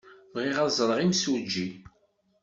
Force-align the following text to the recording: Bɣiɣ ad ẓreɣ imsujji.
Bɣiɣ 0.33 0.57
ad 0.59 0.71
ẓreɣ 0.77 0.99
imsujji. 1.01 1.67